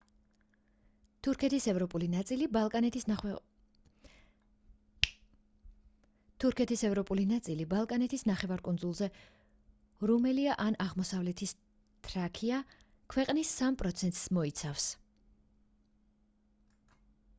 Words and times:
თურქეთის 1.25 1.65
ევროპული 1.71 2.07
ნაწილი 7.31 7.67
ბალკანეთის 7.73 8.25
ნახევარკუნძულზე 8.29 9.09
რუმელია 10.11 10.55
ან 10.65 10.77
აღმოსავლეთ 10.87 11.43
თრაკია 12.09 12.63
ქვეყნის 13.15 13.53
3%-ს 13.61 14.25
მოიცავს 14.39 14.89